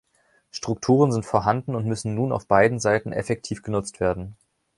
Strukturen 0.49 1.11
sind 1.11 1.27
vorhanden 1.27 1.75
und 1.75 1.85
müssen 1.85 2.15
nun 2.15 2.31
auf 2.31 2.47
beiden 2.47 2.79
Seiten 2.79 3.13
effektiv 3.13 3.61
genutzt 3.61 3.99
werden. 3.99 4.35